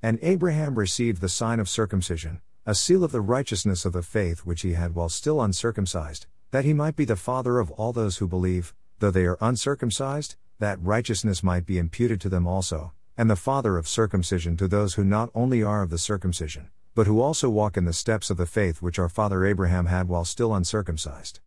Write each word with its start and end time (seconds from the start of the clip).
And 0.00 0.20
Abraham 0.22 0.78
received 0.78 1.20
the 1.20 1.28
sign 1.28 1.58
of 1.58 1.68
circumcision, 1.68 2.40
a 2.64 2.74
seal 2.74 3.02
of 3.02 3.10
the 3.10 3.20
righteousness 3.20 3.84
of 3.84 3.92
the 3.92 4.02
faith 4.02 4.40
which 4.40 4.62
he 4.62 4.74
had 4.74 4.94
while 4.94 5.08
still 5.08 5.42
uncircumcised, 5.42 6.26
that 6.52 6.64
he 6.64 6.72
might 6.72 6.94
be 6.94 7.04
the 7.04 7.16
father 7.16 7.58
of 7.58 7.72
all 7.72 7.92
those 7.92 8.18
who 8.18 8.28
believe, 8.28 8.74
though 9.00 9.10
they 9.10 9.24
are 9.24 9.38
uncircumcised, 9.40 10.36
that 10.60 10.80
righteousness 10.80 11.42
might 11.42 11.66
be 11.66 11.78
imputed 11.78 12.20
to 12.20 12.28
them 12.28 12.46
also, 12.46 12.92
and 13.16 13.28
the 13.28 13.34
father 13.34 13.76
of 13.76 13.88
circumcision 13.88 14.56
to 14.56 14.68
those 14.68 14.94
who 14.94 15.02
not 15.02 15.30
only 15.34 15.64
are 15.64 15.82
of 15.82 15.90
the 15.90 15.98
circumcision, 15.98 16.70
but 16.94 17.08
who 17.08 17.20
also 17.20 17.50
walk 17.50 17.76
in 17.76 17.84
the 17.84 17.92
steps 17.92 18.30
of 18.30 18.36
the 18.36 18.46
faith 18.46 18.80
which 18.80 19.00
our 19.00 19.08
father 19.08 19.44
Abraham 19.44 19.86
had 19.86 20.08
while 20.08 20.24
still 20.24 20.54
uncircumcised. 20.54 21.40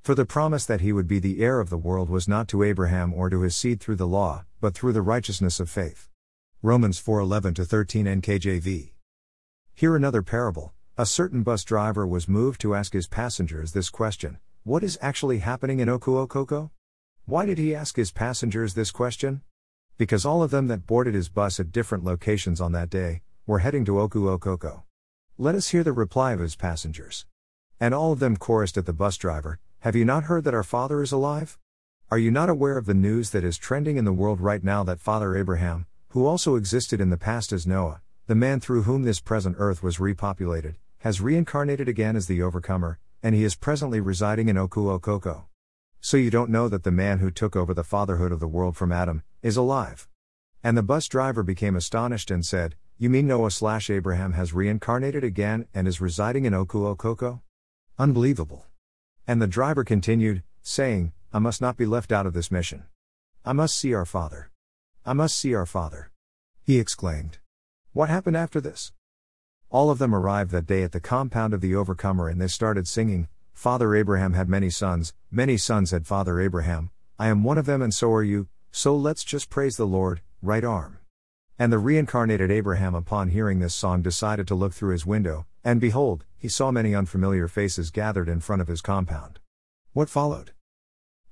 For 0.00 0.14
the 0.14 0.24
promise 0.24 0.64
that 0.64 0.80
he 0.80 0.92
would 0.92 1.08
be 1.08 1.18
the 1.18 1.42
heir 1.42 1.60
of 1.60 1.68
the 1.68 1.76
world 1.76 2.08
was 2.08 2.26
not 2.26 2.48
to 2.48 2.62
Abraham 2.62 3.12
or 3.12 3.28
to 3.28 3.42
his 3.42 3.54
seed 3.54 3.80
through 3.80 3.96
the 3.96 4.06
law, 4.06 4.44
but 4.62 4.74
through 4.74 4.92
the 4.94 5.02
righteousness 5.02 5.60
of 5.60 5.68
faith. 5.68 6.08
Romans 6.60 7.00
4:11 7.00 7.54
13 7.64 8.06
NKJV. 8.20 8.90
Here 9.74 9.94
another 9.94 10.22
parable. 10.22 10.72
A 10.96 11.06
certain 11.06 11.44
bus 11.44 11.62
driver 11.62 12.04
was 12.04 12.26
moved 12.26 12.60
to 12.62 12.74
ask 12.74 12.94
his 12.94 13.06
passengers 13.06 13.70
this 13.70 13.88
question: 13.88 14.38
What 14.64 14.82
is 14.82 14.98
actually 15.00 15.38
happening 15.38 15.78
in 15.78 15.86
Okuokoko? 15.86 16.70
Why 17.26 17.46
did 17.46 17.58
he 17.58 17.76
ask 17.76 17.94
his 17.94 18.10
passengers 18.10 18.74
this 18.74 18.90
question? 18.90 19.42
Because 19.98 20.26
all 20.26 20.42
of 20.42 20.50
them 20.50 20.66
that 20.66 20.84
boarded 20.84 21.14
his 21.14 21.28
bus 21.28 21.60
at 21.60 21.70
different 21.70 22.02
locations 22.02 22.60
on 22.60 22.72
that 22.72 22.90
day 22.90 23.22
were 23.46 23.60
heading 23.60 23.84
to 23.84 23.92
Okuokoko. 23.92 24.82
Let 25.38 25.54
us 25.54 25.68
hear 25.68 25.84
the 25.84 25.92
reply 25.92 26.32
of 26.32 26.40
his 26.40 26.56
passengers. 26.56 27.24
And 27.78 27.94
all 27.94 28.10
of 28.10 28.18
them 28.18 28.36
chorused 28.36 28.76
at 28.76 28.84
the 28.84 28.92
bus 28.92 29.16
driver 29.16 29.60
Have 29.82 29.94
you 29.94 30.04
not 30.04 30.24
heard 30.24 30.42
that 30.42 30.54
our 30.54 30.64
Father 30.64 31.02
is 31.02 31.12
alive? 31.12 31.56
Are 32.10 32.18
you 32.18 32.32
not 32.32 32.50
aware 32.50 32.76
of 32.76 32.86
the 32.86 32.94
news 32.94 33.30
that 33.30 33.44
is 33.44 33.58
trending 33.58 33.96
in 33.96 34.04
the 34.04 34.12
world 34.12 34.40
right 34.40 34.64
now 34.64 34.82
that 34.82 34.98
Father 34.98 35.36
Abraham, 35.36 35.86
who 36.08 36.26
also 36.26 36.56
existed 36.56 37.00
in 37.00 37.10
the 37.10 37.16
past 37.16 37.52
as 37.52 37.66
Noah, 37.66 38.00
the 38.26 38.34
man 38.34 38.60
through 38.60 38.82
whom 38.82 39.02
this 39.02 39.20
present 39.20 39.56
earth 39.58 39.82
was 39.82 39.98
repopulated, 39.98 40.76
has 40.98 41.20
reincarnated 41.20 41.88
again 41.88 42.16
as 42.16 42.26
the 42.26 42.42
overcomer, 42.42 42.98
and 43.22 43.34
he 43.34 43.44
is 43.44 43.54
presently 43.54 44.00
residing 44.00 44.48
in 44.48 44.56
Okuokoko? 44.56 45.44
So 46.00 46.16
you 46.16 46.30
don't 46.30 46.50
know 46.50 46.68
that 46.68 46.84
the 46.84 46.90
man 46.90 47.18
who 47.18 47.30
took 47.30 47.56
over 47.56 47.74
the 47.74 47.84
fatherhood 47.84 48.32
of 48.32 48.40
the 48.40 48.48
world 48.48 48.76
from 48.76 48.92
Adam 48.92 49.22
is 49.42 49.56
alive. 49.56 50.08
And 50.62 50.76
the 50.76 50.82
bus 50.82 51.08
driver 51.08 51.42
became 51.42 51.76
astonished 51.76 52.30
and 52.30 52.44
said, 52.44 52.76
you 53.00 53.08
mean 53.08 53.28
Noah 53.28 53.52
slash 53.52 53.90
Abraham 53.90 54.32
has 54.32 54.52
reincarnated 54.52 55.22
again 55.22 55.68
and 55.72 55.86
is 55.86 56.00
residing 56.00 56.46
in 56.46 56.52
Okuokoko? 56.52 57.42
Unbelievable. 57.96 58.66
And 59.24 59.40
the 59.40 59.46
driver 59.46 59.84
continued, 59.84 60.42
saying, 60.62 61.12
I 61.32 61.38
must 61.38 61.60
not 61.60 61.76
be 61.76 61.86
left 61.86 62.10
out 62.10 62.26
of 62.26 62.32
this 62.32 62.50
mission. 62.50 62.84
I 63.44 63.52
must 63.52 63.76
see 63.76 63.94
our 63.94 64.04
Father. 64.04 64.50
I 65.08 65.14
must 65.14 65.38
see 65.38 65.54
our 65.54 65.64
Father. 65.64 66.10
He 66.62 66.78
exclaimed. 66.78 67.38
What 67.94 68.10
happened 68.10 68.36
after 68.36 68.60
this? 68.60 68.92
All 69.70 69.88
of 69.88 69.96
them 69.96 70.14
arrived 70.14 70.50
that 70.50 70.66
day 70.66 70.82
at 70.82 70.92
the 70.92 71.00
compound 71.00 71.54
of 71.54 71.62
the 71.62 71.74
overcomer 71.74 72.28
and 72.28 72.38
they 72.38 72.46
started 72.46 72.86
singing, 72.86 73.26
Father 73.54 73.94
Abraham 73.94 74.34
had 74.34 74.50
many 74.50 74.68
sons, 74.68 75.14
many 75.30 75.56
sons 75.56 75.92
had 75.92 76.06
Father 76.06 76.38
Abraham, 76.42 76.90
I 77.18 77.28
am 77.28 77.42
one 77.42 77.56
of 77.56 77.64
them 77.64 77.80
and 77.80 77.94
so 77.94 78.12
are 78.12 78.22
you, 78.22 78.48
so 78.70 78.94
let's 78.94 79.24
just 79.24 79.48
praise 79.48 79.78
the 79.78 79.86
Lord, 79.86 80.20
right 80.42 80.62
arm. 80.62 80.98
And 81.58 81.72
the 81.72 81.78
reincarnated 81.78 82.50
Abraham, 82.50 82.94
upon 82.94 83.28
hearing 83.28 83.60
this 83.60 83.74
song, 83.74 84.02
decided 84.02 84.46
to 84.48 84.54
look 84.54 84.74
through 84.74 84.92
his 84.92 85.06
window, 85.06 85.46
and 85.64 85.80
behold, 85.80 86.26
he 86.36 86.48
saw 86.48 86.70
many 86.70 86.94
unfamiliar 86.94 87.48
faces 87.48 87.90
gathered 87.90 88.28
in 88.28 88.40
front 88.40 88.60
of 88.60 88.68
his 88.68 88.82
compound. 88.82 89.38
What 89.94 90.10
followed? 90.10 90.50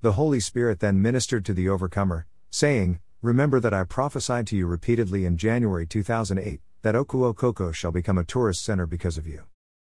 The 0.00 0.12
Holy 0.12 0.41
Spirit 0.41 0.80
then 0.80 1.02
ministered 1.02 1.44
to 1.44 1.52
the 1.52 1.69
overcomer, 1.69 2.24
saying, 2.48 3.00
Remember 3.22 3.61
that 3.61 3.72
I 3.72 3.84
prophesied 3.84 4.47
to 4.48 4.56
you 4.56 4.67
repeatedly 4.67 5.25
in 5.25 5.39
January 5.39 5.86
2008 5.86 6.61
that 6.83 6.95
Okuokoko 6.95 7.72
shall 7.72 7.91
become 7.91 8.19
a 8.19 8.25
tourist 8.25 8.62
center 8.62 8.86
because 8.86 9.17
of 9.17 9.27
you. 9.27 9.45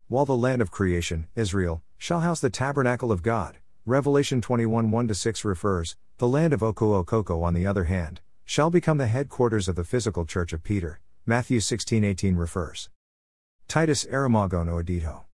While 0.09 0.25
the 0.25 0.35
land 0.35 0.61
of 0.61 0.71
creation, 0.71 1.27
Israel, 1.33 1.81
shall 1.97 2.19
house 2.19 2.41
the 2.41 2.49
tabernacle 2.49 3.11
of 3.11 3.23
God, 3.23 3.59
Revelation 3.85 4.41
21 4.41 4.91
1 4.91 5.13
6 5.13 5.45
refers, 5.45 5.95
the 6.17 6.27
land 6.27 6.51
of 6.51 6.59
Okuokoko 6.59 7.41
on 7.41 7.53
the 7.53 7.65
other 7.65 7.85
hand, 7.85 8.19
shall 8.43 8.69
become 8.69 8.97
the 8.97 9.07
headquarters 9.07 9.69
of 9.69 9.75
the 9.75 9.85
physical 9.85 10.25
church 10.25 10.51
of 10.51 10.63
Peter, 10.63 10.99
Matthew 11.25 11.59
16:18 11.59 12.37
refers. 12.37 12.89
Titus 13.69 14.03
Aramagon 14.03 14.67
Oedito. 14.67 15.23